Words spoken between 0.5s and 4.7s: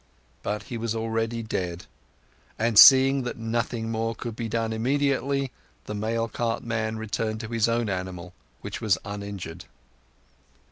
he was already dead, and, seeing that nothing more could be